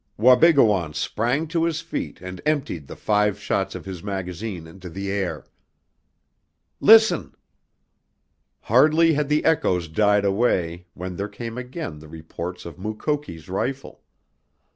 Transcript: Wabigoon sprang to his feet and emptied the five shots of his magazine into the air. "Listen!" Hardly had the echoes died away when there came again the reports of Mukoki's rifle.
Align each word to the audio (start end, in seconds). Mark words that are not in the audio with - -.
Wabigoon 0.17 0.95
sprang 0.95 1.45
to 1.49 1.63
his 1.63 1.79
feet 1.81 2.21
and 2.21 2.41
emptied 2.43 2.87
the 2.87 2.95
five 2.95 3.39
shots 3.39 3.75
of 3.75 3.85
his 3.85 4.01
magazine 4.01 4.65
into 4.65 4.89
the 4.89 5.11
air. 5.11 5.45
"Listen!" 6.79 7.35
Hardly 8.61 9.13
had 9.13 9.29
the 9.29 9.45
echoes 9.45 9.87
died 9.87 10.25
away 10.25 10.87
when 10.95 11.17
there 11.17 11.29
came 11.29 11.55
again 11.55 11.99
the 11.99 12.07
reports 12.07 12.65
of 12.65 12.79
Mukoki's 12.79 13.47
rifle. 13.47 14.01